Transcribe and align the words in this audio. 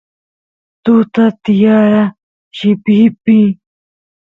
tuta 0.83 1.23
tiyara 1.43 2.03
llipipiy 2.57 3.47